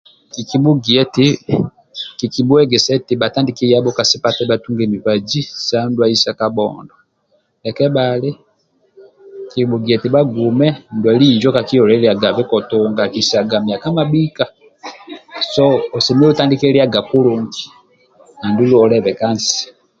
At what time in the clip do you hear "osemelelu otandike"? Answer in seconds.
15.97-16.73